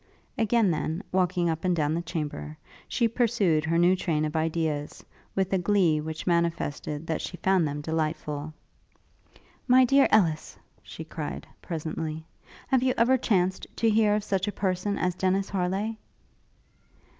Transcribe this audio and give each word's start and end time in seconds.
Again, 0.35 0.71
then, 0.71 1.03
walking 1.11 1.47
up 1.47 1.63
and 1.63 1.75
down 1.75 1.93
the 1.93 2.01
chamber, 2.01 2.57
she 2.87 3.07
pursued 3.07 3.63
her 3.65 3.77
new 3.77 3.95
train 3.95 4.25
of 4.25 4.35
ideas, 4.35 5.05
with 5.35 5.53
a 5.53 5.59
glee 5.59 6.01
which 6.01 6.25
manifested 6.25 7.05
that 7.05 7.21
she 7.21 7.37
found 7.37 7.67
them 7.67 7.81
delightful. 7.81 8.51
'My 9.67 9.85
dear 9.85 10.07
Ellis,' 10.09 10.57
she 10.81 11.03
cried, 11.03 11.45
presently, 11.61 12.25
'have 12.69 12.81
you 12.81 12.95
ever 12.97 13.15
chanced 13.15 13.67
to 13.75 13.91
hear 13.91 14.15
of 14.15 14.23
such 14.23 14.47
a 14.47 14.51
person 14.51 14.97
as 14.97 15.13
Dennis 15.13 15.49
Harleigh?' 15.49 15.93